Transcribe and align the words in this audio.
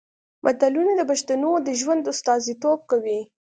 متلونه 0.43 0.91
د 0.97 1.01
پښتنو 1.11 1.51
د 1.67 1.69
ژوند 1.79 2.03
استازیتوب 2.13 2.79
کوي 2.91 3.19